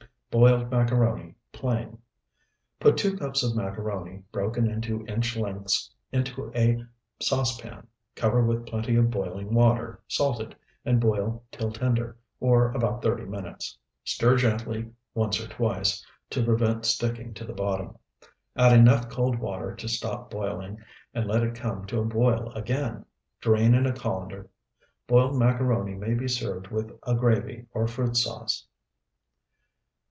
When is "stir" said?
14.05-14.37